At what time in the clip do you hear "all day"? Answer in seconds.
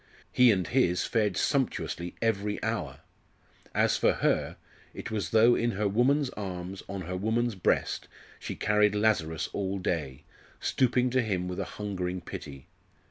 9.53-10.23